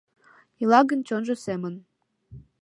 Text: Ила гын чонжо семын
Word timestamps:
Ила 0.61 0.79
гын 0.89 0.99
чонжо 1.07 1.35
семын 1.45 1.73